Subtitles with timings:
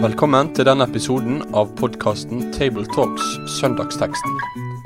[0.00, 3.24] Velkommen til denne episoden av podkasten Tabletalks
[3.58, 4.36] Søndagsteksten,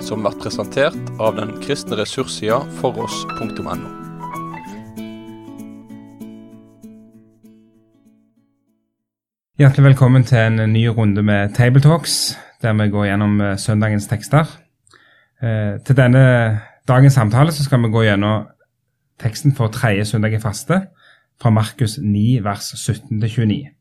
[0.02, 3.76] som blir presentert av den kristne ressurssida foross.no.
[9.58, 14.50] Hjertelig velkommen til en ny runde med Tabletalks, der vi går gjennom eh, søndagens tekster.
[15.42, 16.24] Eh, til denne
[16.90, 18.48] dagens samtale skal vi gå gjennom
[19.20, 20.80] teksten for tredje søndag i faste,
[21.40, 23.74] fra Markus 9, vers 17-29.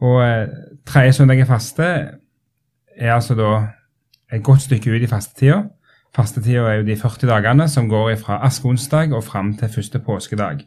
[0.00, 0.48] Og eh,
[0.86, 1.88] tredje søndag i faste
[2.96, 3.50] er altså da
[4.32, 5.62] et godt stykke ut i fastetida.
[6.14, 10.62] Fastetida er jo de 40 dagene som går fra askeonsdag og fram til første påskedag.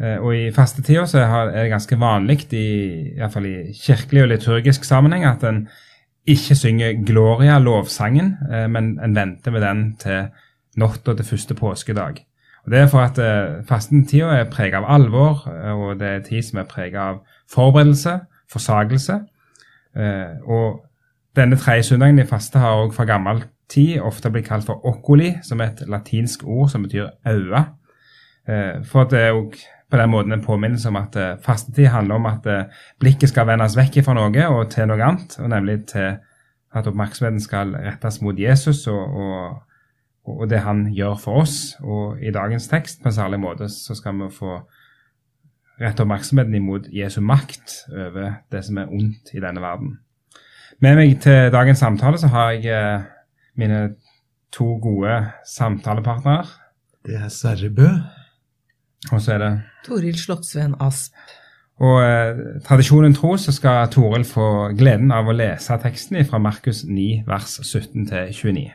[0.00, 2.66] Eh, og I fastetida er det ganske vanlig, i,
[3.14, 5.68] i, hvert fall i kirkelig og liturgisk sammenheng, at en
[6.26, 10.30] ikke synger Gloria, lovsangen, eh, men en venter med den til
[10.76, 12.24] natta til første påskedag.
[12.64, 16.42] Og Det er for at eh, fastentida er preget av alvor, og det er tid
[16.42, 17.20] som er preget av
[17.52, 18.18] forberedelse,
[18.52, 19.18] forsakelse.
[20.46, 20.80] Og
[21.36, 25.36] denne tredje søndagen i faste har også fra gammel tid ofte blitt kalt for occoli,
[25.42, 27.62] som er et latinsk ord som betyr øye.
[28.90, 32.26] For det er også på den måten en påminnelse om at eh, fastetid handler om
[32.26, 32.62] at uh,
[33.00, 36.16] blikket skal vendes vekk fra noe og til noe annet, og nemlig til
[36.74, 39.60] at oppmerksomheten skal rettes mot Jesus og, og,
[40.24, 41.74] og, det han gjør for oss.
[41.82, 44.58] Og i dagens tekst på en særlig måte så skal vi få
[45.80, 49.98] rette oppmerksomheten imot Jesu makt over det som er ondt i denne verden.
[50.82, 53.06] Med meg til dagens samtale så har jeg uh,
[53.58, 53.94] mine
[54.54, 55.16] to gode
[55.46, 56.46] samtalepartnere.
[57.06, 57.88] Det er Sverre Bø.
[59.12, 59.50] Og så er det
[59.86, 61.12] Toril Slottsveen Asp.
[61.82, 64.46] Og eh, tradisjonen tro så skal Toril få
[64.78, 68.68] gleden av å lese teksten fra Markus 9, vers 17-29.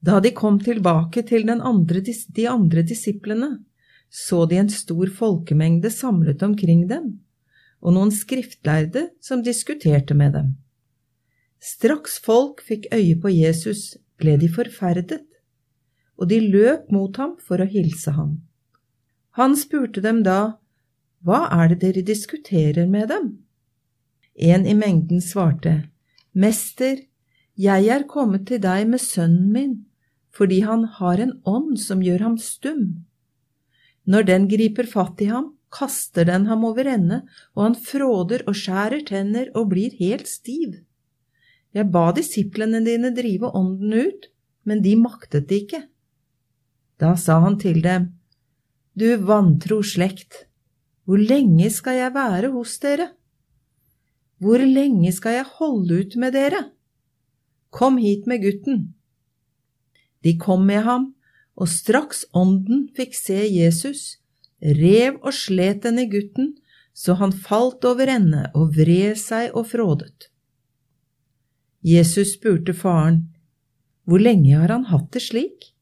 [0.00, 3.64] Da de kom tilbake til andre, de andre disiplene,
[4.08, 7.18] så de en stor folkemengde samlet omkring dem,
[7.82, 10.54] og noen skriftlærde som diskuterte med dem.
[11.58, 15.24] Straks folk fikk øye på Jesus, ble de forferdet,
[16.18, 18.38] og de løp mot ham for å hilse ham.
[19.38, 20.58] Han spurte dem da,
[21.22, 23.28] Hva er det dere diskuterer med dem?
[24.34, 25.90] En i mengden svarte,
[26.32, 27.02] Mester,
[27.58, 29.72] jeg er kommet til deg med sønnen min,
[30.38, 32.82] fordi han har en ånd som gjør ham stum.
[34.08, 37.24] Når den griper fatt i ham, kaster den ham over ende,
[37.56, 40.78] og han fråder og skjærer tenner og blir helt stiv.
[41.76, 44.30] Jeg ba disiplene dine drive ånden ut,
[44.64, 45.82] men de maktet det ikke.
[46.98, 48.14] Da sa han til dem,
[48.98, 50.46] du vantro slekt,
[51.06, 53.12] hvor lenge skal jeg være hos dere?
[54.42, 56.64] Hvor lenge skal jeg holde ut med dere?
[57.70, 58.82] Kom hit med gutten.
[60.24, 61.12] De kom med ham,
[61.58, 64.18] og straks ånden fikk se Jesus,
[64.62, 66.54] rev og slet denne gutten,
[66.94, 70.30] så han falt over ende og vred seg og frådet.
[71.86, 73.28] Jesus spurte faren,
[74.08, 75.74] Hvor lenge har han hatt det slik?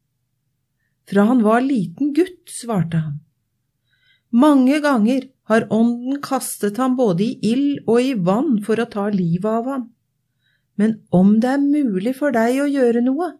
[1.06, 3.20] Fra han var liten gutt, svarte han.
[4.34, 9.06] Mange ganger har ånden kastet ham både i ild og i vann for å ta
[9.14, 9.84] livet av ham.
[10.76, 13.30] Men om det er mulig for deg å gjøre noe,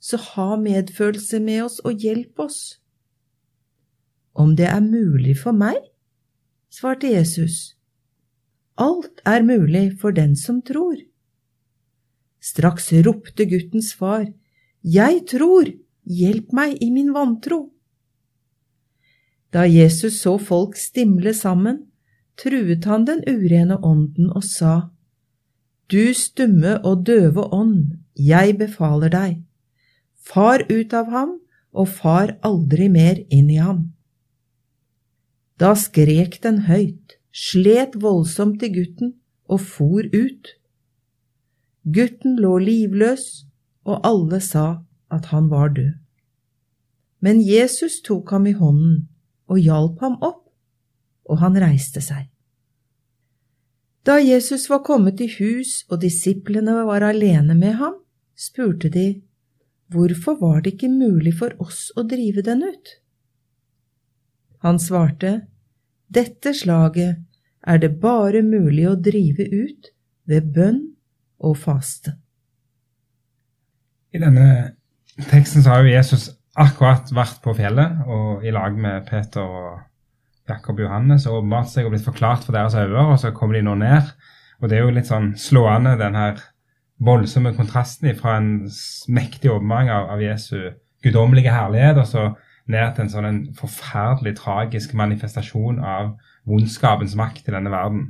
[0.00, 2.78] så ha medfølelse med oss og hjelp oss.
[4.34, 5.78] Om det er mulig for meg?
[6.70, 7.74] svarte Jesus.
[8.78, 11.00] Alt er mulig for den som tror.
[12.40, 14.30] Straks ropte guttens far,
[14.84, 15.74] Jeg tror!
[16.08, 17.74] Hjelp meg i min vantro.
[19.52, 21.82] Da Jesus så folk stimle sammen,
[22.38, 24.88] truet han den urene ånden og sa,
[25.92, 29.42] Du stumme og døve ånd, jeg befaler deg,
[30.28, 31.36] far ut av ham
[31.72, 33.86] og far aldri mer inn i ham.
[35.58, 39.14] Da skrek den høyt, slet voldsomt til gutten
[39.48, 40.54] og for ut.
[41.82, 43.44] Gutten lå livløs,
[43.88, 45.94] og alle sa at han var død.
[47.24, 49.08] Men Jesus tok ham i hånden
[49.48, 50.44] og hjalp ham opp,
[51.24, 52.28] og han reiste seg.
[54.06, 57.96] Da Jesus var kommet i hus og disiplene var alene med ham,
[58.36, 59.22] spurte de,
[59.88, 62.94] Hvorfor var det ikke mulig for oss å drive den ut?
[64.64, 65.48] Han svarte,
[66.08, 67.24] Dette slaget
[67.68, 69.90] er det bare mulig å drive ut
[70.28, 70.80] ved bønn
[71.44, 72.16] og faste.
[74.12, 74.48] I denne
[75.28, 80.48] teksten så har jo Jesus akkurat vært på fjellet og i lag med Peter og
[80.48, 83.58] Jakob og Johannes og åpenbart seg og blitt forklart for deres øyne, og så kommer
[83.58, 84.08] de nå ned.
[84.58, 86.40] Og det er jo litt sånn slående, den her
[86.98, 88.68] voldsomme kontrasten fra en
[89.08, 90.72] mektig åpenbaring av, av Jesu
[91.02, 92.24] guddommelige herlighet, og så
[92.68, 96.12] ned til en sånn en forferdelig tragisk manifestasjon av
[96.48, 98.04] vondskapens makt i denne verden.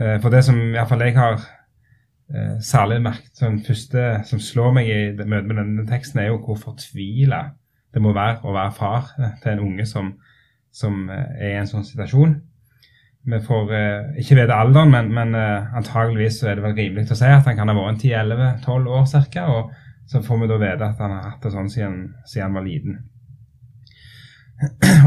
[0.00, 4.90] Eh, for det som iallfall jeg har eh, særlig merket som første som slår meg
[4.90, 7.46] i møte med denne teksten, er jo hvor fortvila
[7.92, 9.10] det må være å være far
[9.42, 10.14] til en unge som,
[10.72, 12.38] som er i en sånn situasjon.
[13.22, 17.12] Vi får uh, ikke vite alderen, men, men uh, antageligvis så er det vel rimelig
[17.14, 19.04] å si at han kan ha vært 10-11-12 år
[19.34, 19.44] ca.
[19.54, 19.70] Og
[20.10, 22.66] så får vi da vite at han har hatt det sånn siden, siden han var
[22.66, 22.98] liten.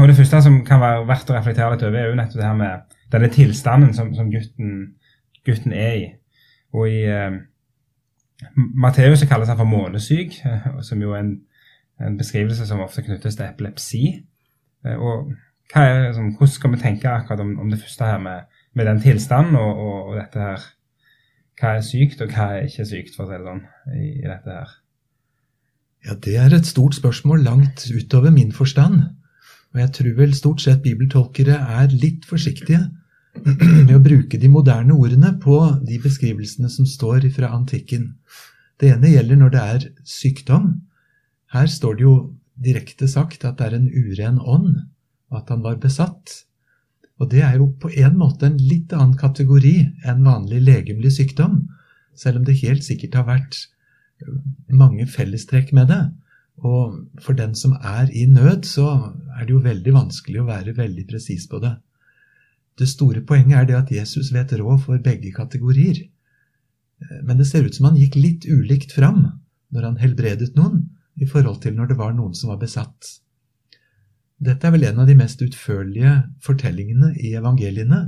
[0.00, 2.48] Og Det første som kan være verdt å reflektere litt over, er jo nettopp det
[2.48, 4.72] her med denne tilstanden som, som gutten,
[5.46, 6.06] gutten, er i.
[6.76, 7.36] Og i uh,
[8.56, 10.40] Matteus kalles han for månesyk,
[10.84, 11.34] som jo er en,
[12.00, 14.02] en beskrivelse som ofte knyttes til epilepsi.
[14.96, 15.32] og
[15.74, 19.00] er, liksom, hvordan skal vi tenke akkurat om, om det første her med, med den
[19.02, 20.66] tilstanden og, og, og, dette her?
[21.56, 23.62] Hva er sykt, og hva er ikke sykt, for å si det sånn,
[23.96, 24.74] i, i dette her?
[26.06, 29.00] Ja, Det er et stort spørsmål langt utover min forstand.
[29.74, 32.84] Og jeg tror vel stort sett bibeltolkere er litt forsiktige
[33.86, 38.14] med å bruke de moderne ordene på de beskrivelsene som står fra antikken.
[38.80, 40.70] Det ene gjelder når det er sykdom.
[41.52, 42.16] Her står det jo
[42.56, 44.76] direkte sagt at det er en uren ånd
[45.34, 46.42] at han var besatt.
[47.20, 49.76] Og det er jo på en måte en litt annen kategori
[50.06, 51.64] enn vanlig legemlig sykdom,
[52.16, 53.62] selv om det helt sikkert har vært
[54.72, 56.02] mange fellestrekk med det.
[56.64, 58.86] Og for den som er i nød, så
[59.36, 61.74] er det jo veldig vanskelig å være veldig presis på det.
[62.76, 66.02] Det store poenget er det at Jesus vet råd for begge kategorier.
[67.24, 69.22] Men det ser ut som han gikk litt ulikt fram
[69.72, 70.86] når han helbredet noen,
[71.16, 73.16] i forhold til når det var noen som var besatt.
[74.36, 76.12] Dette er vel en av de mest utførlige
[76.44, 78.02] fortellingene i evangeliene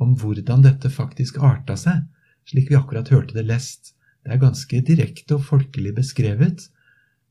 [0.00, 2.04] om hvordan dette faktisk arta seg,
[2.48, 3.92] slik vi akkurat hørte det lest.
[4.24, 6.66] Det er ganske direkte og folkelig beskrevet,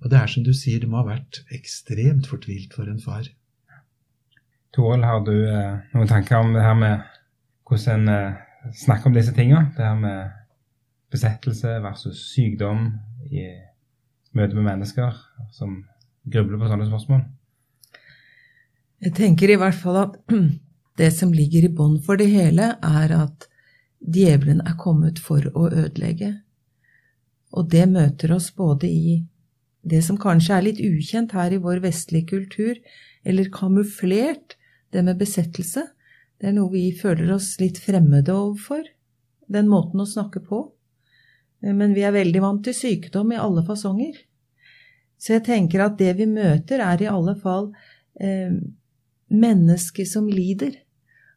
[0.03, 3.27] og det er som du sier, det må ha vært ekstremt fortvilt for en far.
[4.75, 7.06] Toril, har du eh, noen tanker om det her med
[7.65, 9.71] hvordan en eh, snakker om disse tingene?
[9.77, 10.36] Det her med
[11.13, 12.89] besettelse versus sykdom
[13.31, 13.48] i
[14.36, 15.15] møte med mennesker
[15.56, 15.80] som
[16.27, 17.24] grubler på sånne spørsmål?
[19.05, 20.15] Jeg tenker i hvert fall at
[20.99, 23.45] det som ligger i bånn for det hele, er at
[24.01, 26.31] djevelen er kommet for å ødelegge.
[27.53, 29.17] Og det møter oss både i
[29.85, 32.79] det som kanskje er litt ukjent her i vår vestlige kultur,
[33.21, 34.55] eller kamuflert,
[34.89, 35.83] det med besettelse.
[36.41, 38.87] Det er noe vi føler oss litt fremmede overfor,
[39.45, 40.63] den måten å snakke på.
[41.61, 44.17] Men vi er veldig vant til sykdom i alle fasonger.
[45.21, 47.69] Så jeg tenker at det vi møter, er i alle fall
[48.17, 48.57] eh,
[49.31, 50.75] menneske som lider.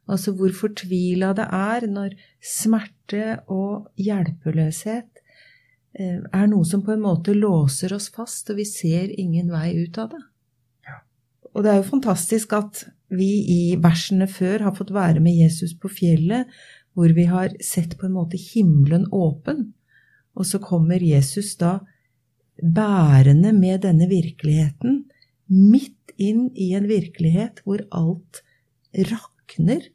[0.08, 2.14] Altså hvor fortvila det er når
[2.44, 5.20] smerte og hjelpeløshet
[5.98, 9.74] eh, er noe som på en måte låser oss fast, og vi ser ingen vei
[9.82, 10.22] ut av det.
[10.88, 11.02] Ja.
[11.52, 15.74] Og det er jo fantastisk at vi i versene før har fått være med Jesus
[15.76, 16.48] på fjellet,
[16.96, 19.72] hvor vi har sett på en måte himmelen åpen,
[20.38, 21.78] og så kommer Jesus da
[22.58, 25.04] bærende med denne virkeligheten
[25.48, 28.42] midt inn i en virkelighet hvor alt
[29.10, 29.86] rakner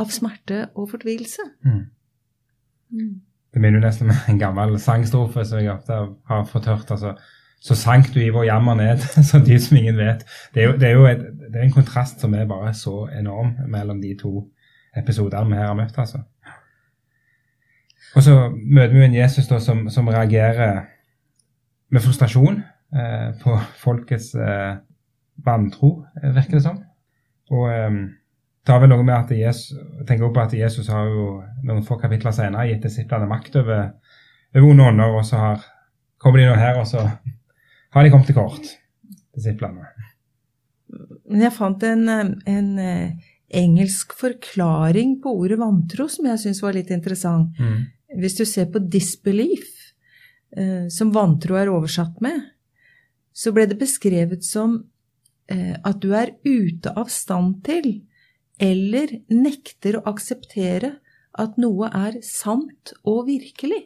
[0.00, 1.44] av smerte og fortvilelse.
[1.66, 1.84] Mm.
[2.92, 3.12] Mm.
[3.52, 5.98] Det minner jo nesten om en gammel sangstrofe som jeg ofte
[6.28, 6.90] har fått hørt.
[6.90, 7.16] altså
[7.62, 10.24] så sank du i vår jammer ned, så de som ingen vet.
[10.54, 13.06] Det er jo, det er jo et, det er en kontrast som er bare så
[13.14, 14.48] enorm mellom de to
[14.98, 15.98] episodene vi her har møtt.
[15.98, 16.24] altså.
[18.14, 20.82] Og så møter vi en Jesus da, som, som reagerer
[21.88, 22.62] med frustrasjon
[23.40, 24.74] på folkets eh,
[25.44, 26.80] vantro, eh, virker det som.
[27.52, 28.02] Og um,
[28.62, 31.24] det har vel noe med at Jesus, jeg tenker også på at Jesus har jo
[31.66, 33.88] noen få kapitler senere gitt disiplene makt over,
[34.54, 35.66] over onde ånder, og så har,
[36.22, 38.70] kommer de nå her, og så har de kommet til kort,
[39.34, 39.88] disiplene.
[41.32, 42.06] Men jeg fant en,
[42.52, 42.70] en
[43.52, 47.58] engelsk forklaring på ordet vantro som jeg syns var litt interessant.
[47.58, 47.82] Mm.
[48.20, 49.80] Hvis du ser på 'disbelief',
[50.92, 52.51] som vantro er oversatt med,
[53.32, 54.82] så ble det beskrevet som
[55.52, 58.04] Eh, at du er ute av stand til
[58.62, 60.96] eller nekter å akseptere
[61.42, 63.80] at noe er sant og virkelig.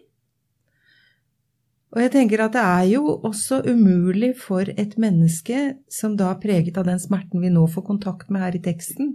[1.94, 6.42] Og jeg tenker at det er jo også umulig for et menneske som da er
[6.42, 9.14] preget av den smerten vi nå får kontakt med her i teksten,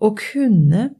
[0.00, 0.90] å kunne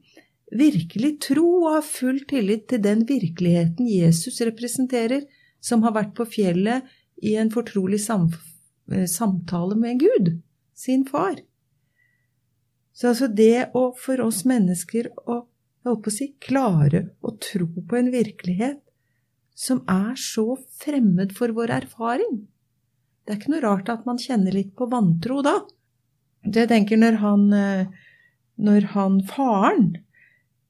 [0.51, 5.27] virkelig tro og ha full tillit til den virkeligheten Jesus representerer,
[5.61, 6.87] som har vært på fjellet
[7.23, 8.51] i en fortrolig samfunn
[8.91, 10.43] Eh, samtale med Gud,
[10.75, 11.37] sin far.
[12.93, 15.37] Så altså det å for oss mennesker å,
[15.87, 18.81] å si, klare å tro på en virkelighet
[19.55, 22.47] som er så fremmed for vår erfaring,
[23.21, 25.61] Det er ikke noe rart at man kjenner litt på vantro da.
[26.43, 27.87] Det jeg tenker når han, eh,
[28.57, 30.03] når han faren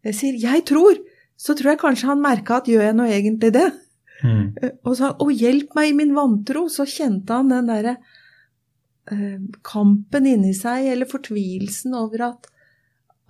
[0.04, 1.00] eh, sier 'jeg tror',
[1.38, 3.72] så tror jeg kanskje han merka at gjør jeg nå egentlig det?
[4.22, 4.54] Mm.
[4.62, 7.96] Eh, Og sa 'Å, hjelp meg i min vantro', så kjente han den derre
[9.10, 12.46] eh, kampen inni seg, eller fortvilelsen over at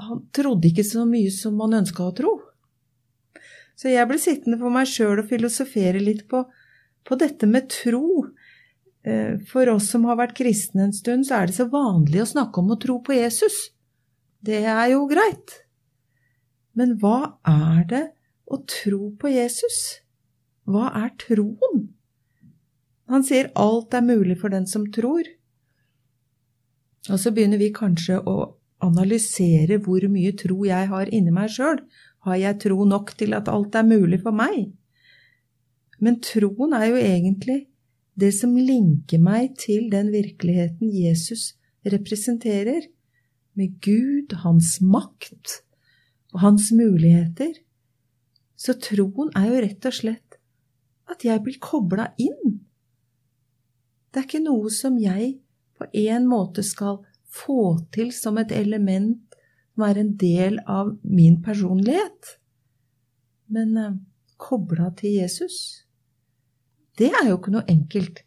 [0.01, 2.41] han trodde ikke så mye som han ønska å tro.
[3.77, 6.45] Så jeg ble sittende for meg sjøl og filosofere litt på,
[7.05, 8.27] på dette med tro.
[9.05, 12.29] Eh, For oss som har vært kristne en stund, så er det så vanlig å
[12.29, 13.71] snakke om å tro på Jesus.
[14.43, 15.63] Det er jo greit.
[16.77, 18.05] Men hva er det
[18.51, 20.01] å tro på Jesus?
[20.71, 21.89] Hva er troen?
[23.11, 25.27] Han sier alt er mulig for den som tror.
[27.11, 28.37] Og så begynner vi kanskje å
[28.85, 31.81] analysere hvor mye tro jeg har inni meg sjøl.
[32.27, 34.71] Har jeg tro nok til at alt er mulig for meg?
[36.01, 37.59] Men troen er jo egentlig
[38.21, 41.55] det som linker meg til den virkeligheten Jesus
[41.87, 42.87] representerer,
[43.59, 45.57] med Gud, hans makt
[46.33, 47.51] og hans muligheter.
[48.57, 50.30] Så troen er jo rett og slett
[51.11, 52.59] at jeg blir kobla inn.
[54.11, 55.37] Det er ikke noe som jeg
[55.79, 57.01] på en måte skal
[57.31, 59.31] få til som et element
[59.75, 62.35] som er en del av min personlighet,
[63.55, 63.95] men uh,
[64.37, 65.87] kobla til Jesus.
[66.99, 68.21] Det er jo ikke noe enkelt.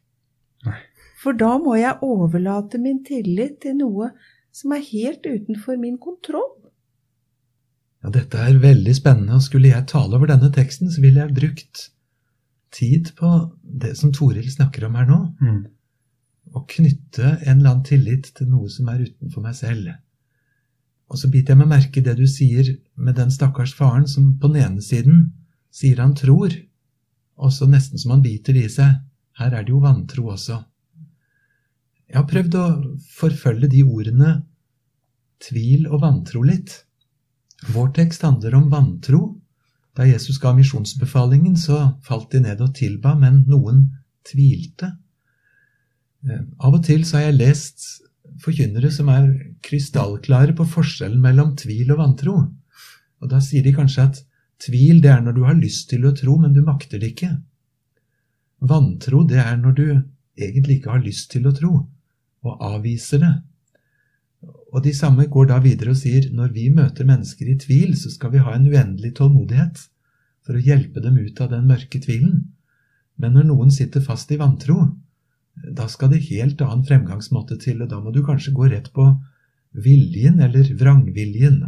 [0.65, 0.79] Nei.
[1.21, 4.09] For da må jeg overlate min tillit til noe
[4.53, 6.51] som er helt utenfor min kontroll.
[8.03, 11.37] Ja, dette er veldig spennende, og skulle jeg tale over denne teksten, så ville jeg
[11.37, 11.85] brukt
[12.73, 13.29] tid på
[13.61, 15.19] det som Toril snakker om her nå.
[15.41, 15.61] Mm.
[16.53, 19.93] Å knytte en eller annen tillit til noe som er utenfor meg selv.
[21.11, 24.33] Og så biter jeg meg merke i det du sier med den stakkars faren som
[24.41, 25.27] på den ene siden
[25.73, 26.53] sier han tror,
[27.37, 29.01] og så nesten som han biter det i seg.
[29.37, 30.59] Her er det jo vantro også.
[32.09, 32.65] Jeg har prøvd å
[33.15, 34.33] forfølge de ordene
[35.41, 36.75] tvil og vantro litt.
[37.73, 39.21] Vår tekst handler om vantro.
[39.93, 43.85] Da Jesus ga misjonsbefalingen, så falt de ned og tilba, men noen
[44.25, 44.89] tvilte.
[46.25, 47.85] Eh, Av og til så har jeg lest
[48.43, 49.29] forkynnere som er
[49.65, 52.35] krystallklare på forskjellen mellom tvil og vantro.
[53.21, 54.21] Og da sier de kanskje at
[54.63, 57.31] tvil det er når du har lyst til å tro, men du makter det ikke.
[58.63, 59.87] Vantro det er når du
[60.39, 61.73] egentlig ikke har lyst til å tro,
[62.43, 63.33] og avviser det.
[64.73, 68.09] Og de samme går da videre og sier når vi møter mennesker i tvil, så
[68.09, 69.83] skal vi ha en uendelig tålmodighet
[70.43, 72.39] for å hjelpe dem ut av den mørke tvilen.
[73.21, 74.79] Men når noen sitter fast i vantro,
[75.53, 79.05] da skal det helt annen fremgangsmåte til, og da må du kanskje gå rett på
[79.85, 81.61] viljen eller vrangviljen.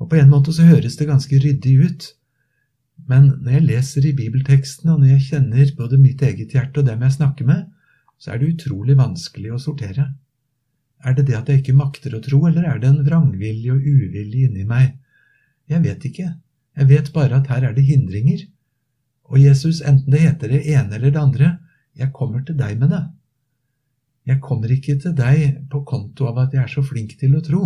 [0.00, 2.08] Og på en måte så høres det ganske ryddig ut,
[3.10, 6.88] men når jeg leser i bibelteksten, og når jeg kjenner både mitt eget hjerte og
[6.88, 7.66] dem jeg snakker med,
[8.16, 10.14] så er det utrolig vanskelig å sortere.
[11.04, 13.84] Er det det at jeg ikke makter å tro, eller er det en vrangvilje og
[13.84, 14.94] uvilje inni meg?
[15.68, 16.30] Jeg vet ikke.
[16.78, 18.46] Jeg vet bare at her er det hindringer.
[19.28, 21.50] Og Jesus, enten det heter det ene eller det andre,
[21.94, 23.04] jeg kommer til deg med det.
[24.24, 27.44] Jeg kommer ikke til deg på konto av at jeg er så flink til å
[27.44, 27.62] tro.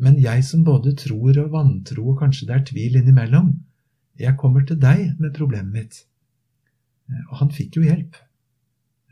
[0.00, 3.52] Men jeg som både tror og vantro, og kanskje det er tvil innimellom,
[4.20, 6.02] jeg kommer til deg med problemet mitt.
[7.30, 8.18] Og han fikk jo hjelp.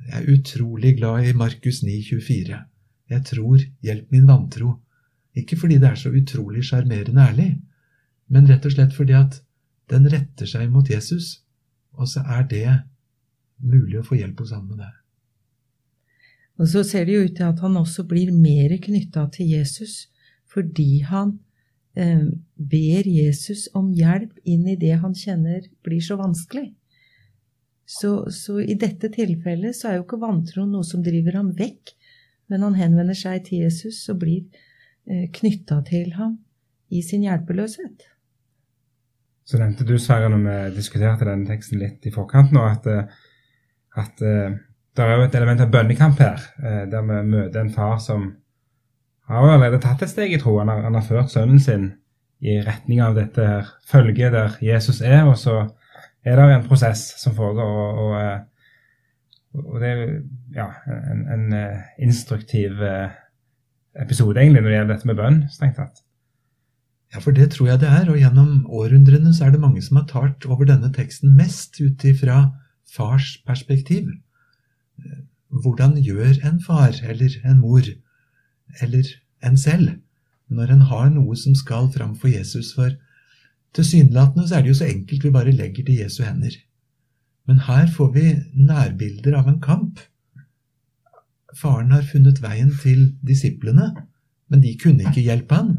[0.07, 2.61] Jeg er utrolig glad i Markus 9,24.
[3.09, 4.77] Jeg tror, hjelp min vantro.
[5.37, 7.51] Ikke fordi det er så utrolig sjarmerende ærlig,
[8.29, 9.41] men rett og slett fordi at
[9.89, 11.39] den retter seg mot Jesus,
[11.97, 12.67] og så er det
[13.59, 14.93] mulig å få hjelp hos han med det.
[16.59, 20.09] Og så ser det jo ut til at han også blir mer knytta til Jesus
[20.49, 21.37] fordi han
[21.95, 22.25] eh,
[22.57, 26.73] ber Jesus om hjelp inn i det han kjenner blir så vanskelig.
[27.89, 31.95] Så, så i dette tilfellet så er jo ikke vantro noe som driver ham vekk,
[32.53, 34.43] men han henvender seg til Jesus og blir
[35.09, 36.35] eh, knytta til ham
[36.93, 38.05] i sin hjelpeløshet.
[39.49, 43.09] Så nevnte du, Sverre, når vi diskuterte denne teksten litt i forkant nå, at, eh,
[44.05, 44.59] at eh,
[44.93, 46.45] det er jo et element av bønnekamp her,
[46.91, 48.33] der vi møter en far som
[49.29, 50.57] har allerede tatt et steg i tro.
[50.59, 51.93] Han har, han har ført sønnen sin
[52.43, 55.69] i retning av dette her følget der Jesus er, og så
[56.25, 57.69] er det en prosess som foregår.
[57.69, 60.05] Og, og, eh, og det er
[60.57, 60.69] ja,
[61.13, 63.17] en, en eh, instruktiv eh,
[64.03, 66.05] episode egentlig når det gjelder dette med bønn, strengt tatt.
[67.15, 69.97] Ja, for det tror jeg det er, og gjennom århundrene så er det mange som
[69.97, 72.51] har talt over denne teksten mest ut ifra
[72.89, 74.11] fars perspektiv.
[75.49, 77.87] Hvordan gjør en far eller en mor
[78.83, 79.09] eller
[79.45, 79.97] en selv
[80.53, 82.75] når en har noe som skal fram for Jesus?
[82.77, 82.93] For
[83.77, 86.55] tilsynelatende er det jo så enkelt vi bare legger til Jesu hender.
[87.49, 90.01] Men her får vi nærbilder av en kamp.
[91.57, 93.91] Faren har funnet veien til disiplene,
[94.49, 95.77] men de kunne ikke hjelpe han.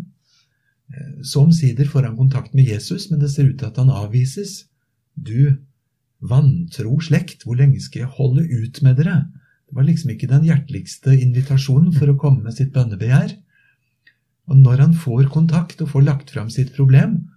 [1.22, 4.66] Så omsider får han kontakt med Jesus, men det ser ut til at han avvises.
[5.14, 5.54] Du
[6.20, 9.28] vantro slekt, hvor lenge skal jeg holde ut med dere?
[9.70, 13.36] Det var liksom ikke den hjerteligste invitasjonen for å komme med sitt bønnebegjær.
[14.50, 17.29] Og når han får kontakt og får lagt fram sitt problem,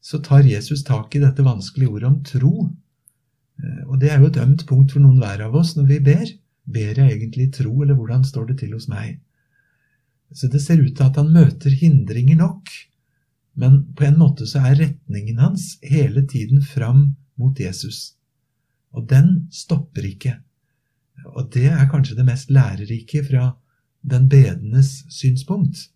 [0.00, 2.52] så tar Jesus tak i dette vanskelige ordet om tro.
[3.58, 6.02] Eh, og det er jo et ømt punkt for noen hver av oss når vi
[6.10, 6.26] ber.
[6.68, 9.18] Ber jeg egentlig tro, eller hvordan står det til hos meg?
[10.36, 12.68] Så det ser ut til at han møter hindringer nok,
[13.58, 18.18] men på en måte så er retningen hans hele tiden fram mot Jesus.
[18.92, 20.36] Og den stopper ikke.
[21.34, 23.50] Og det er kanskje det mest lærerike fra
[24.08, 25.88] den bedendes synspunkt.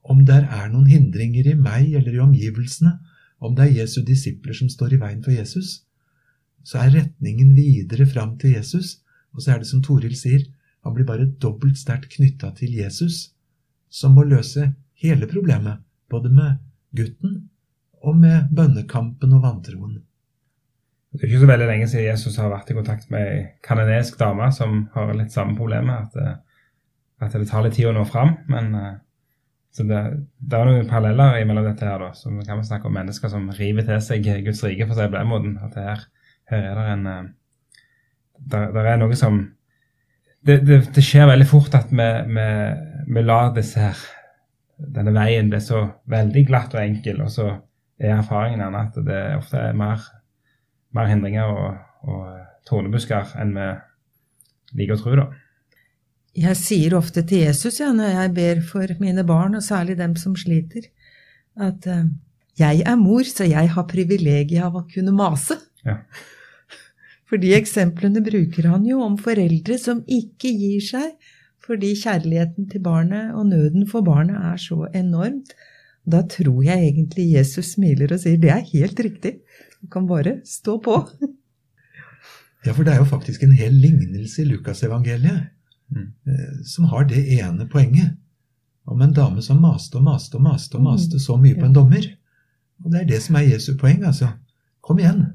[0.00, 2.94] Om der er noen hindringer i meg eller i omgivelsene,
[3.40, 5.80] om det er Jesu disipler som står i veien for Jesus,
[6.62, 8.98] så er retningen videre fram til Jesus,
[9.32, 10.44] og så er det som Toril sier,
[10.84, 13.30] han blir bare dobbelt sterkt knytta til Jesus,
[13.88, 14.70] som må løse
[15.00, 15.80] hele problemet,
[16.10, 16.60] både med
[16.96, 17.48] gutten
[18.00, 19.98] og med bønnekampen og vantroen.
[21.10, 24.18] Det er ikke så veldig lenge siden Jesus har vært i kontakt med ei kananesk
[24.20, 26.36] dame som har litt samme problemet, at, eh,
[27.26, 28.36] at det tar litt tid å nå fram.
[28.52, 28.92] Men eh,
[29.70, 30.00] så det,
[30.38, 32.10] det, er noen paralleller mellom dette her, da.
[32.16, 35.08] Så kan vi snakke om mennesker som river til seg Guds rike, for å si
[35.12, 35.56] på den måten.
[35.62, 36.04] At her,
[36.50, 37.24] her er det en eh,
[38.50, 39.42] der, er noe som
[40.40, 42.46] det, det, det, skjer veldig fort at vi, vi,
[43.12, 44.06] vi lar disse her
[44.80, 47.50] denne veien bli så veldig glatt og enkel, og så
[48.00, 50.06] er erfaringen gjerne at det ofte er mer
[50.96, 52.26] mer hindringer og, og
[52.68, 53.68] tornebusker enn vi
[54.80, 55.26] liker å tro, da.
[56.38, 60.14] Jeg sier ofte til Jesus ja, når jeg ber for mine barn, og særlig dem
[60.16, 60.86] som sliter,
[61.58, 62.04] at uh,
[62.58, 65.58] jeg er mor, så jeg har privilegiet av å kunne mase.
[65.86, 66.02] Ja.
[67.30, 71.12] For de eksemplene bruker han jo om foreldre som ikke gir seg
[71.62, 75.52] fordi kjærligheten til barnet og nøden for barnet er så enormt.
[76.02, 79.36] Da tror jeg egentlig Jesus smiler og sier det er helt riktig.
[79.78, 80.96] Du kan bare stå på.
[82.66, 85.59] ja, for det er jo faktisk en hel lignelse i Lukasevangeliet
[85.90, 86.06] mm.
[86.26, 88.16] Eh, som har det ene poenget.
[88.84, 91.24] Om en dame som maste og maste og maste og maste mm.
[91.26, 92.06] så mye på en dommer.
[92.84, 94.32] Og det er det som er Jesu poeng, altså.
[94.80, 95.26] Kom igjen.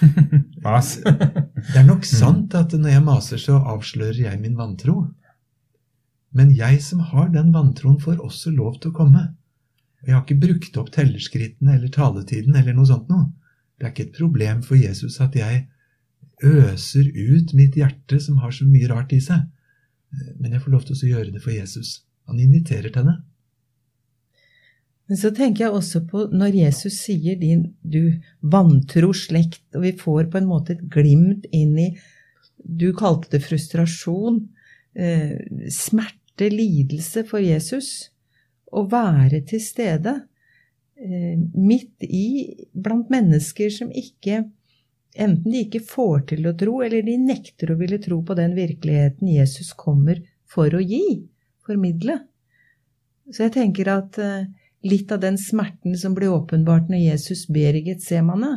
[0.64, 0.94] Mas.
[1.02, 5.06] det er nok sant at når jeg maser, så avslører jeg min vantro.
[6.32, 9.24] Men jeg som har den vantroen, får også lov til å komme.
[10.02, 13.28] Jeg har ikke brukt opp tellerskrittene eller taletiden eller noe sånt noe.
[13.78, 15.66] Det er ikke et problem for Jesus at jeg
[16.42, 19.44] øser ut mitt hjerte som har så mye rart i seg.
[20.38, 22.00] Men jeg får lov til å gjøre det for Jesus.
[22.30, 23.18] Han inviterer til det.
[25.10, 29.94] Men så tenker jeg også på når Jesus sier din, du vantro slekt, og vi
[29.98, 31.90] får på en måte et glimt inn i
[32.62, 34.36] Du kalte det frustrasjon,
[34.94, 35.34] eh,
[35.68, 38.10] smerte, lidelse for Jesus.
[38.72, 40.14] Å være til stede.
[40.96, 44.44] Eh, midt i blant mennesker som ikke
[45.12, 48.54] Enten de ikke får til å tro, eller de nekter å ville tro på den
[48.56, 51.22] virkeligheten Jesus kommer for å gi,
[51.66, 52.18] formidle.
[53.28, 54.48] Så jeg tenker at eh,
[54.88, 58.54] litt av den smerten som blir åpenbart når Jesus ber i Getsemane,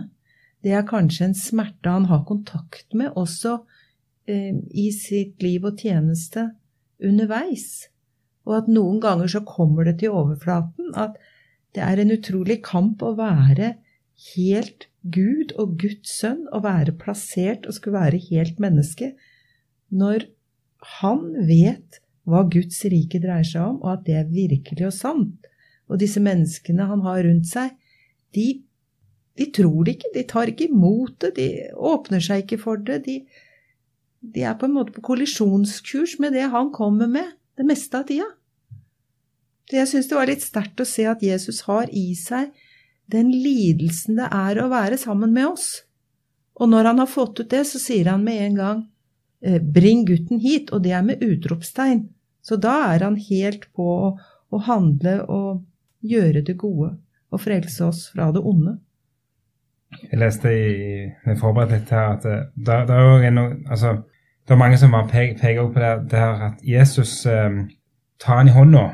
[0.66, 3.60] det er kanskje en smerte han har kontakt med også
[4.32, 6.48] eh, i sitt liv og tjeneste
[7.04, 7.92] underveis.
[8.48, 11.20] Og at noen ganger så kommer det til overflaten at
[11.76, 13.76] det er en utrolig kamp å være
[14.32, 19.14] helt Gud og Guds sønn, å være plassert og skulle være helt menneske,
[19.94, 20.28] når
[21.00, 25.50] han vet hva Guds rike dreier seg om, og at det er virkelig og sant.
[25.86, 27.76] Og disse menneskene han har rundt seg,
[28.34, 28.48] de,
[29.38, 33.04] de tror det ikke, de tar ikke imot det, de åpner seg ikke for det.
[33.06, 33.20] De,
[34.34, 38.10] de er på en måte på kollisjonskurs med det han kommer med, det meste av
[38.10, 38.28] tida.
[39.72, 42.52] Jeg syns det var litt sterkt å se at Jesus har i seg
[43.12, 45.70] den lidelsen det er å være sammen med oss.
[46.56, 48.84] Og når han har fått ut det, så sier han med en gang
[49.44, 52.08] eh, 'bring gutten hit', og det er med utropstegn.
[52.42, 54.10] Så da er han helt på å,
[54.50, 55.64] å handle og
[56.06, 56.96] gjøre det gode
[57.34, 58.78] og frelse oss fra det onde.
[60.12, 60.68] Jeg leste i
[61.06, 63.98] jeg forberedte litt her at eh, det, det, er en, altså,
[64.48, 67.66] det er mange som peker på det, det her at Jesus eh,
[68.22, 68.86] tar han i hånda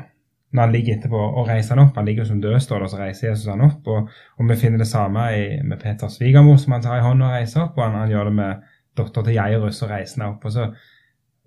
[0.52, 1.96] når han ligger etterpå, og reiser han opp.
[1.96, 3.86] Han ligger som død, står det, og så reiser Jesus han opp.
[3.88, 7.30] Og, og vi finner det samme i, med Peters svigermor, som han tar i hånda
[7.30, 7.78] og reiser opp.
[7.78, 8.66] Og han, han gjør det med
[8.98, 10.44] dattera til Jairus og reiser henne opp.
[10.44, 10.68] Og så,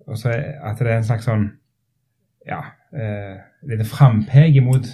[0.06, 1.46] og så at det er en slags sånn
[2.46, 2.60] ja,
[2.94, 3.36] eh,
[3.70, 4.90] lite frampek imot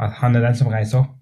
[0.00, 1.16] at han er den som reiser opp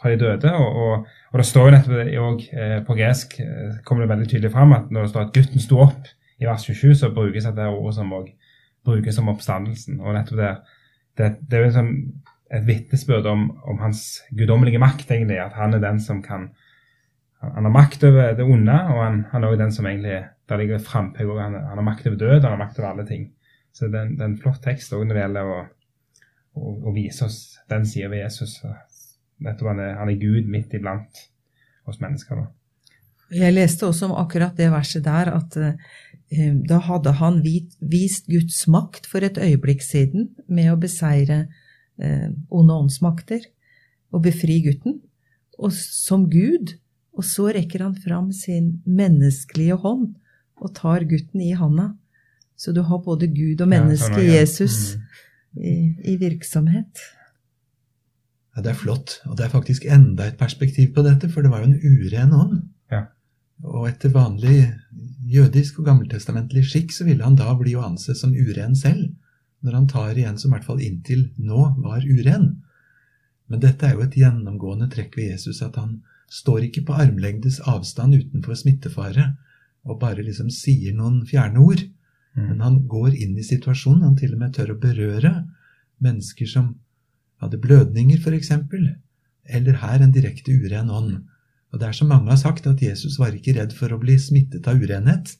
[0.00, 0.52] fra de døde.
[0.54, 4.30] Og, og, og det står jo nettopp òg eh, på gresk eh, kommer det veldig
[4.30, 7.46] tydelig fram at når det står at gutten sto opp i vers 27, så brukes
[7.46, 8.28] dette ordet som òg
[8.86, 10.00] brukes som oppstandelsen.
[10.00, 10.52] Og nettopp det,
[11.18, 11.92] det, det er sånn,
[12.54, 15.38] et vitnesbyrd om, om, hans guddommelige makt, egentlig.
[15.42, 16.50] At han er den som kan
[17.38, 20.16] Han har makt over det onde, og han, han er også den som egentlig
[20.50, 21.38] Der ligger frampek òg.
[21.38, 23.28] Han, han, har makt over død, han har makt over alle ting.
[23.72, 25.58] Så det er en flott tekst òg når det gjelder å,
[26.56, 28.56] å, å, vise oss den sida ved Jesus.
[29.44, 31.20] Nettopp han er, han er Gud midt iblant
[31.86, 32.40] oss mennesker.
[32.40, 32.48] da.
[33.38, 35.76] Jeg leste også om akkurat det verset der, at eh,
[36.28, 41.46] da hadde han vist Guds makt for et øyeblikk siden med å beseire
[41.96, 43.46] eh, onde åndsmakter
[44.12, 45.00] og befri gutten,
[45.58, 46.76] og som Gud.
[47.18, 50.12] Og så rekker han fram sin menneskelige hånd
[50.62, 51.92] og tar gutten i handa.
[52.58, 55.02] Så du har både Gud og mennesket ja, Jesus mm.
[55.58, 55.74] i,
[56.12, 57.02] i, virksomhet.
[58.54, 59.20] Ja, Det er flott.
[59.26, 62.34] Og det er faktisk enda et perspektiv på dette, for det var jo en uren
[62.34, 62.56] ånd.
[62.90, 63.04] Ja.
[63.66, 64.60] Og etter vanlig
[65.28, 69.10] jødisk og gammeltestamentlig skikk så ville han da bli å anse som uren selv,
[69.64, 72.50] når han tar igjen som i hvert fall inntil nå var uren.
[73.48, 77.60] Men dette er jo et gjennomgående trekk ved Jesus, at han står ikke på armlengdes
[77.68, 79.32] avstand utenfor smittefare
[79.88, 81.82] og bare liksom sier noen fjerne ord.
[82.36, 82.44] Mm.
[82.50, 84.04] Men han går inn i situasjonen.
[84.04, 85.32] Han til og med tør å berøre
[86.04, 86.74] mennesker som
[87.42, 88.52] hadde blødninger, f.eks.
[89.48, 91.16] Eller her en direkte uren ånd.
[91.72, 94.16] Og det er som mange har sagt, at Jesus var ikke redd for å bli
[94.20, 95.34] smittet av urenhet.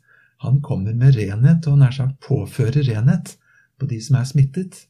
[0.45, 3.35] Han kommer med renhet, og nær sagt påfører renhet
[3.81, 4.85] på de som er smittet.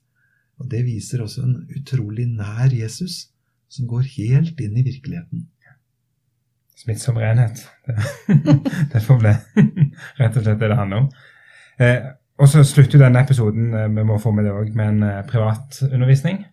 [0.59, 3.29] Og det viser også en utrolig nær Jesus,
[3.71, 5.47] som går helt inn i virkeligheten.
[6.79, 7.65] Smittsom renhet.
[9.09, 9.35] Får bli
[10.21, 11.09] rett og slett det det handler om.
[11.79, 15.01] Eh, og så slutter denne episoden eh, vi må få med det også, med en
[15.27, 16.45] privat privatundervisning.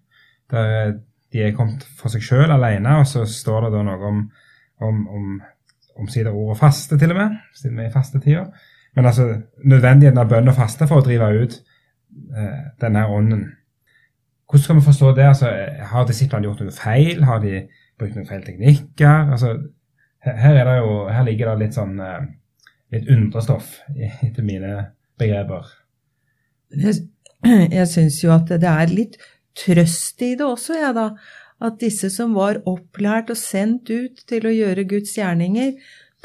[0.54, 0.96] Der eh,
[1.34, 4.20] de er kommet for seg sjøl alene, og så står det da noe om,
[4.82, 5.42] om, om
[5.96, 8.46] omsider ordet faste, til og med, siden vi er i fastetida.
[8.96, 9.28] Men altså
[9.64, 11.56] nødvendigheten av bønn og faste for å drive ut
[12.36, 13.46] eh, denne ånden.
[14.46, 15.28] Hvordan skal vi forstå det?
[15.28, 15.52] Altså,
[15.92, 17.24] har disiplene gjort noe feil?
[17.28, 17.66] Har de
[18.00, 19.32] brukt noen feil teknikker?
[19.36, 19.56] Altså,
[20.26, 22.28] her, det jo, her ligger det litt sånn eh,
[22.96, 24.78] litt undrestoff etter mine
[25.20, 25.72] begreper.
[26.76, 27.08] Jeg,
[27.78, 29.20] jeg syns jo at det er litt
[29.56, 31.10] trøst i det også, jeg, ja, da.
[31.64, 35.76] At disse som var opplært og sendt ut til å gjøre Guds gjerninger,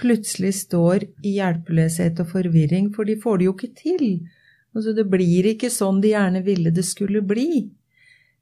[0.00, 4.06] plutselig står i hjelpeløshet og forvirring, for de får det jo ikke til.
[4.74, 7.66] Altså, det blir ikke sånn de gjerne ville det skulle bli.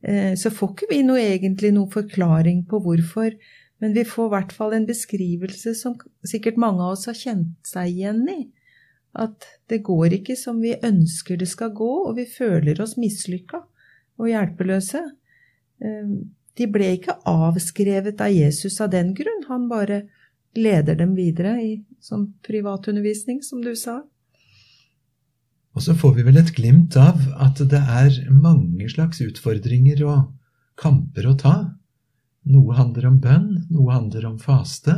[0.01, 3.35] Eh, så får ikke vi noe, egentlig noen forklaring på hvorfor,
[3.83, 5.97] men vi får i hvert fall en beskrivelse som
[6.27, 8.41] sikkert mange av oss har kjent seg igjen i
[9.19, 13.63] at det går ikke som vi ønsker det skal gå, og vi føler oss mislykka
[14.19, 15.03] og hjelpeløse.
[16.59, 20.03] De ble ikke avskrevet av Jesus av den grunn, han bare
[20.59, 24.01] leder dem videre i som privatundervisning, som du sa.
[25.77, 30.33] Og så får vi vel et glimt av at det er mange slags utfordringer og
[30.81, 31.55] kamper å ta.
[32.49, 34.97] Noe handler om bønn, noe handler om faste,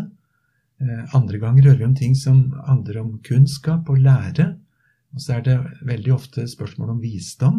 [0.81, 4.55] Eh, andre ganger hører vi om ting som handler om kunnskap og lære.
[5.13, 7.59] Og så er det veldig ofte spørsmål om visdom.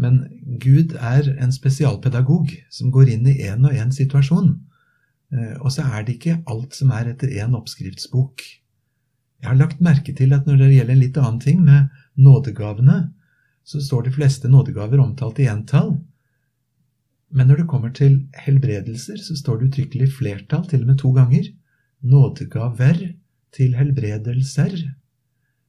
[0.00, 0.24] Men
[0.62, 4.54] Gud er en spesialpedagog som går inn i én og én situasjon.
[5.32, 8.44] Eh, og så er det ikke alt som er etter én oppskriftsbok.
[9.42, 13.12] Jeg har lagt merke til at når det gjelder en litt annen ting, med nådegavene,
[13.64, 15.96] så står de fleste nådegaver omtalt i entall.
[17.32, 21.12] Men når det kommer til helbredelser, så står det uttrykkelig flertall, til og med to
[21.16, 21.48] ganger
[22.02, 23.00] nådegaver
[23.54, 24.76] til helbredelser.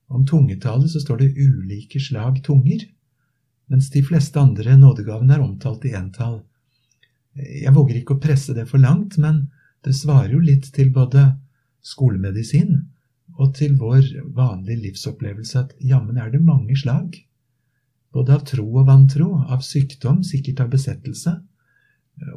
[0.09, 2.83] Om tungetallet så står det ulike slag tunger,
[3.73, 6.43] mens de fleste andre nådegavene er omtalt i entall.
[7.33, 9.47] Jeg våger ikke å presse det for langt, men
[9.81, 11.31] det svarer jo litt til både
[11.81, 12.83] skolemedisin
[13.33, 14.05] og til vår
[14.37, 17.17] vanlige livsopplevelse at jammen er det mange slag.
[18.13, 21.33] Både av tro og vantro, av sykdom, sikkert av besettelse.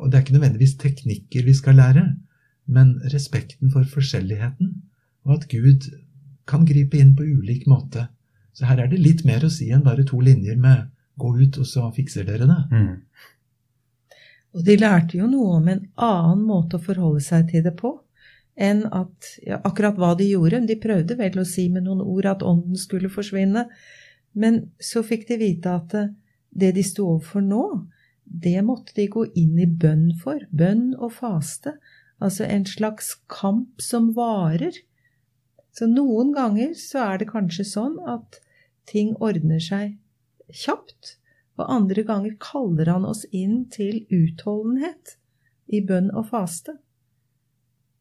[0.01, 2.07] Og det er ikke nødvendigvis teknikker vi skal lære,
[2.65, 4.73] men respekten for forskjelligheten,
[5.29, 5.91] og at Gud
[6.49, 8.09] kan gripe inn på ulik måte.
[8.57, 11.59] Så her er det litt mer å si enn bare to linjer med 'gå ut,
[11.59, 12.65] og så fikser dere det'.
[12.71, 13.03] Mm.
[14.57, 17.93] Og de lærte jo noe om en annen måte å forholde seg til det på
[18.57, 20.63] enn at ja, akkurat hva de gjorde.
[20.69, 23.67] De prøvde vel å si med noen ord at ånden skulle forsvinne,
[24.33, 25.93] men så fikk de vite at
[26.57, 27.67] det de sto overfor nå,
[28.25, 30.41] det måtte de gå inn i bønn for.
[30.51, 31.77] Bønn og faste.
[32.17, 34.75] Altså en slags kamp som varer.
[35.77, 38.41] Så noen ganger så er det kanskje sånn at
[38.89, 39.99] ting ordner seg
[40.53, 41.17] kjapt,
[41.57, 45.17] og andre ganger kaller han oss inn til utholdenhet
[45.73, 46.77] i bønn og faste.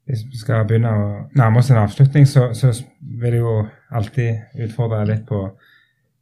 [0.06, 1.06] Hvis vi skal begynne å
[1.38, 3.56] nærme oss en avslutning, så, så vil jeg jo
[3.96, 5.40] alltid utfordre deg litt på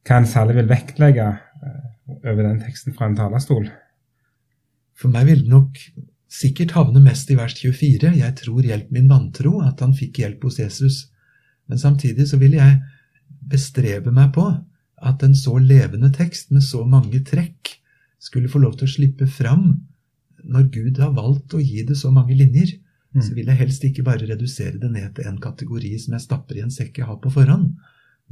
[0.04, 1.84] hva en særlig vil vektlegge eh,
[2.22, 3.68] over den teksten fra en talerstol.
[4.96, 5.80] For meg vil det nok
[6.34, 8.14] sikkert havne mest i vers 24.
[8.20, 11.08] Jeg tror hjelp min vantro, at han fikk hjelp hos Jesus.
[11.68, 12.80] Men samtidig så vil jeg
[13.52, 14.48] bestrebe meg på
[15.04, 17.76] at en så levende tekst med så mange trekk
[18.24, 19.68] skulle få lov til å slippe fram
[20.44, 22.76] når Gud har valgt å gi det så mange linjer.
[23.14, 23.22] Mm.
[23.22, 26.60] Så vil jeg helst ikke bare redusere det ned til en kategori som jeg stapper
[26.60, 27.76] i en sekk jeg har på forhånd,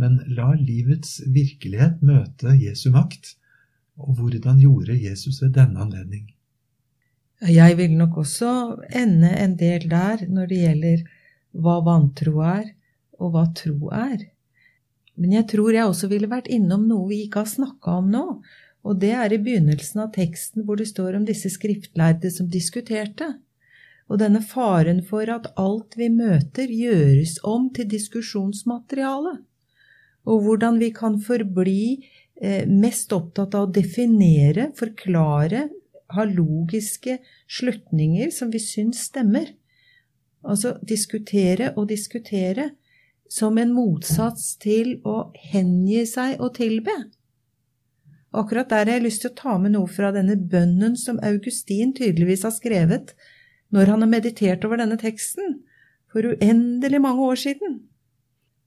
[0.01, 3.35] men la livets virkelighet møte Jesu makt.
[4.01, 6.31] Og hvordan gjorde Jesus ved denne anledning?
[7.41, 8.51] Jeg vil nok også
[8.95, 11.03] ende en del der når det gjelder
[11.57, 12.69] hva vantro er,
[13.21, 14.23] og hva tro er.
[15.19, 18.25] Men jeg tror jeg også ville vært innom noe vi ikke har snakka om nå,
[18.81, 23.27] og det er i begynnelsen av teksten hvor det står om disse skriftlærde som diskuterte,
[24.11, 29.37] og denne faren for at alt vi møter, gjøres om til diskusjonsmateriale,
[30.27, 31.83] og hvordan vi kan forbli
[32.41, 35.67] eh, mest opptatt av å definere, forklare,
[36.11, 39.53] ha logiske slutninger som vi syns stemmer.
[40.41, 42.71] Altså diskutere og diskutere
[43.31, 46.95] som en motsats til å hengi seg og tilbe.
[48.35, 51.93] Akkurat der har jeg lyst til å ta med noe fra denne bønnen som Augustin
[51.95, 53.13] tydeligvis har skrevet
[53.71, 55.61] når han har meditert over denne teksten
[56.11, 57.79] for uendelig mange år siden.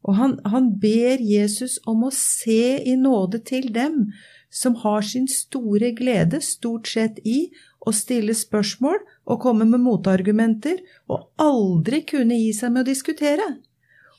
[0.04, 4.10] Og han, han ber Jesus om å se i nåde til dem
[4.52, 7.50] som har sin store glede stort sett i
[7.84, 13.48] å stille spørsmål og komme med motargumenter, og aldri kunne gi seg med å diskutere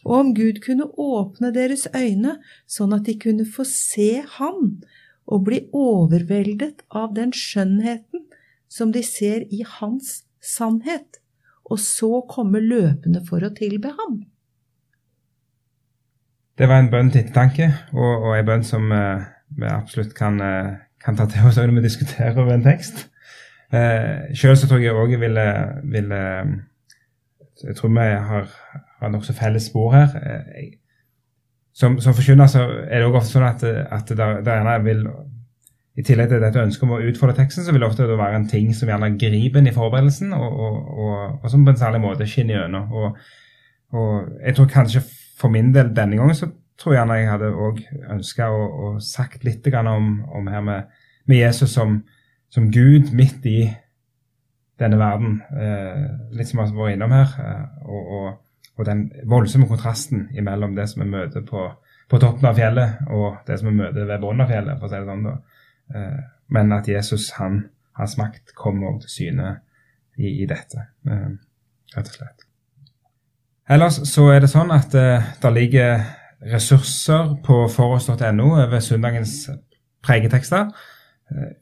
[0.05, 2.37] og om Gud kunne åpne deres øyne
[2.69, 4.77] sånn at de kunne få se Han
[5.25, 8.27] og bli overveldet av den skjønnheten
[8.69, 11.21] som de ser i Hans sannhet,
[11.65, 14.19] og så komme løpende for å tilbe Ham.
[16.55, 19.25] Det var en bønn til ettertanke, og, og en bønn som uh,
[19.57, 23.07] vi absolutt kan, uh, kan, ta til oss når vi diskuterer over en tekst.
[23.73, 25.45] Uh, Sjøl så tror jeg òg jeg ville,
[25.89, 26.21] ville
[27.65, 28.53] Jeg tror vi har
[29.05, 30.17] har nokså felles spor her.
[30.19, 30.73] Eh,
[31.75, 35.07] som, som forkynner så er det også ofte sånn at, at det, det gjerne vil
[35.95, 38.49] i tillegg til dette ønsket om å utfordre teksten, så vil det ofte være en
[38.51, 42.01] ting som gjerne griper inn i forberedelsen, og, og, og, og, som på en særlig
[42.03, 42.91] måte skinner gjennom.
[42.91, 43.19] Og,
[44.43, 45.01] jeg tror kanskje
[45.39, 46.49] for min del denne gangen så
[46.81, 47.79] tror jeg gjerne jeg hadde òg
[48.11, 50.89] ønska å, sagt litt om, om her med,
[51.29, 52.01] med Jesus som,
[52.51, 53.69] som, Gud midt i
[54.79, 55.37] denne verden.
[55.55, 56.01] Eh,
[56.35, 57.37] litt som vi har vært innom her.
[57.39, 58.11] Eh, og,
[58.77, 61.67] og den voldsomme kontrasten mellom det som vi møter på,
[62.09, 64.91] på, toppen av fjellet, og det som vi møter ved bunnen av fjellet, for å
[64.91, 65.27] si det sånn.
[65.29, 65.35] da.
[65.95, 66.17] Eh,
[66.55, 67.61] men at Jesus, han,
[67.99, 69.53] hans makt, kommer til syne
[70.17, 71.31] i, i dette, eh,
[71.95, 72.45] rett og slett.
[73.69, 76.03] Ellers så er det sånn at eh, det ligger
[76.45, 79.47] ressurser på foross.no over søndagens
[80.05, 80.69] pregetekster.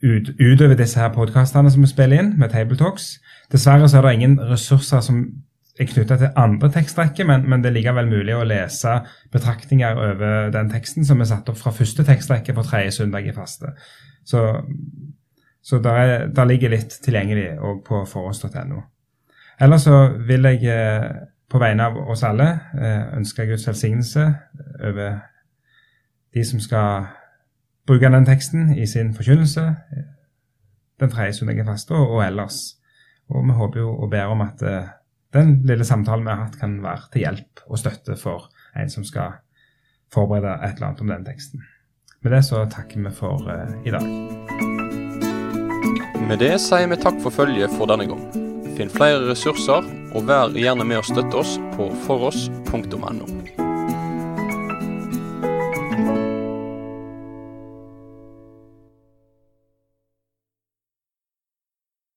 [0.03, 3.13] Ut, utover disse her podkastene som vi spiller inn med Tabletalks.
[3.53, 5.21] Dessverre så er det ingen ressurser som
[5.79, 8.99] er knytta til andre tekstrekker, men, men, det er likevel mulig å lese
[9.33, 13.33] betraktninger over den teksten som er satt opp fra første tekstrekke på tredje søndag i
[13.33, 13.73] faste.
[14.25, 14.43] Så,
[15.63, 18.83] så der, der, ligger litt tilgjengelig òg på forhånds.no.
[19.61, 21.09] Ellers så vil jeg eh,
[21.49, 24.29] på vegne av oss alle eh, ønske Guds velsignelse
[24.79, 25.19] over
[26.33, 27.09] de som skal
[27.87, 30.09] bruke den teksten i sin forkynnelse eh,
[31.01, 32.75] den tredje søndag i faste og, og ellers.
[33.33, 34.61] Og vi håper jo og ber om at
[35.33, 39.05] den lille samtalen vi har hatt, kan være til hjelp og støtte for en som
[39.07, 39.39] skal
[40.13, 41.63] forberede et eller annet om den teksten.
[42.23, 44.05] Med det så takker vi for uh, i dag.
[46.23, 48.23] Med det sier vi takk for følget for denne gang.
[48.77, 53.62] Finn flere ressurser, og vær gjerne med å støtte oss på foross.no.